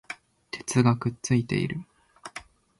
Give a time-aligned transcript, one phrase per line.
[0.49, 1.77] 鉄がくっついている